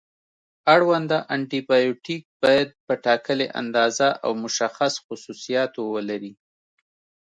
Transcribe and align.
اړونده 0.75 1.17
انټي 1.33 1.59
بیوټیک 1.69 2.23
باید 2.43 2.69
په 2.85 2.93
ټاکلې 3.05 3.47
اندازه 3.61 4.07
او 4.23 4.31
مشخص 4.43 4.93
خصوصیاتو 5.05 5.81
ولري. 5.95 6.33